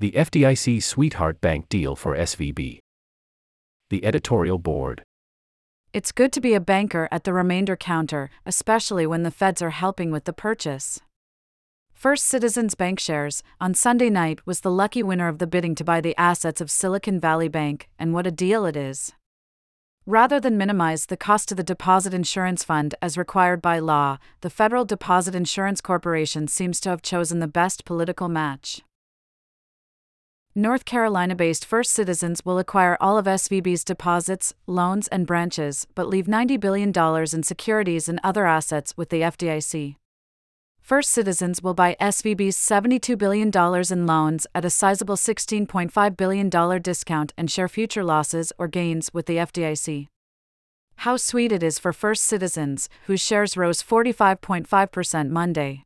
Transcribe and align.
The 0.00 0.12
FDIC 0.12 0.82
Sweetheart 0.82 1.42
Bank 1.42 1.68
Deal 1.68 1.94
for 1.94 2.16
SVB. 2.16 2.78
The 3.90 4.02
Editorial 4.02 4.56
Board. 4.56 5.04
It's 5.92 6.10
good 6.10 6.32
to 6.32 6.40
be 6.40 6.54
a 6.54 6.58
banker 6.58 7.06
at 7.12 7.24
the 7.24 7.34
remainder 7.34 7.76
counter, 7.76 8.30
especially 8.46 9.06
when 9.06 9.24
the 9.24 9.30
feds 9.30 9.60
are 9.60 9.68
helping 9.68 10.10
with 10.10 10.24
the 10.24 10.32
purchase. 10.32 11.00
First 11.92 12.24
Citizens 12.24 12.74
BancShares 12.74 13.42
on 13.60 13.74
Sunday 13.74 14.08
night 14.08 14.46
was 14.46 14.60
the 14.60 14.70
lucky 14.70 15.02
winner 15.02 15.28
of 15.28 15.36
the 15.36 15.46
bidding 15.46 15.74
to 15.74 15.84
buy 15.84 16.00
the 16.00 16.16
assets 16.16 16.62
of 16.62 16.70
Silicon 16.70 17.20
Valley 17.20 17.48
Bank, 17.48 17.90
and 17.98 18.14
what 18.14 18.26
a 18.26 18.30
deal 18.30 18.64
it 18.64 18.76
is. 18.76 19.12
Rather 20.06 20.40
than 20.40 20.56
minimize 20.56 21.06
the 21.06 21.16
cost 21.18 21.50
to 21.50 21.54
the 21.54 21.62
Deposit 21.62 22.14
Insurance 22.14 22.64
Fund 22.64 22.94
as 23.02 23.18
required 23.18 23.60
by 23.60 23.78
law, 23.78 24.16
the 24.40 24.48
Federal 24.48 24.86
Deposit 24.86 25.34
Insurance 25.34 25.82
Corporation 25.82 26.48
seems 26.48 26.80
to 26.80 26.88
have 26.88 27.02
chosen 27.02 27.40
the 27.40 27.46
best 27.46 27.84
political 27.84 28.30
match. 28.30 28.80
North 30.56 30.84
Carolina 30.84 31.36
based 31.36 31.64
First 31.64 31.92
Citizens 31.92 32.44
will 32.44 32.58
acquire 32.58 32.96
all 33.00 33.16
of 33.16 33.26
SVB's 33.26 33.84
deposits, 33.84 34.52
loans, 34.66 35.06
and 35.06 35.24
branches, 35.24 35.86
but 35.94 36.08
leave 36.08 36.26
$90 36.26 36.58
billion 36.58 36.92
in 37.32 37.42
securities 37.44 38.08
and 38.08 38.18
other 38.24 38.46
assets 38.46 38.92
with 38.96 39.10
the 39.10 39.20
FDIC. 39.20 39.94
First 40.80 41.10
Citizens 41.10 41.62
will 41.62 41.74
buy 41.74 41.96
SVB's 42.00 42.56
$72 42.56 43.16
billion 43.16 43.52
in 43.92 44.06
loans 44.08 44.48
at 44.52 44.64
a 44.64 44.70
sizable 44.70 45.14
$16.5 45.14 46.16
billion 46.16 46.82
discount 46.82 47.32
and 47.38 47.48
share 47.48 47.68
future 47.68 48.02
losses 48.02 48.52
or 48.58 48.66
gains 48.66 49.14
with 49.14 49.26
the 49.26 49.36
FDIC. 49.36 50.08
How 50.96 51.16
sweet 51.16 51.52
it 51.52 51.62
is 51.62 51.78
for 51.78 51.92
First 51.92 52.24
Citizens, 52.24 52.88
whose 53.06 53.20
shares 53.20 53.56
rose 53.56 53.84
45.5% 53.84 55.28
Monday. 55.28 55.84